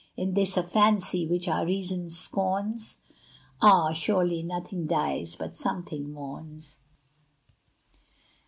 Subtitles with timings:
[0.17, 2.97] Is this a fancy which our reason scorns?
[3.61, 3.93] Ah!
[3.93, 6.79] surely nothing dies but something mourns.